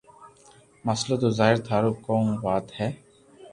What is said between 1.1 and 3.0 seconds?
تو ھڻاو ٿارو ڪو ڪاو وات ھي